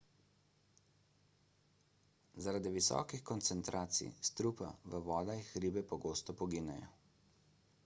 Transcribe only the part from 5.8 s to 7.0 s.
pogosto poginejo